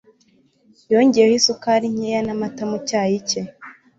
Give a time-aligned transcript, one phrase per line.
[0.91, 3.41] yongeyeho isukari nkeya n'amata mu cyayi cye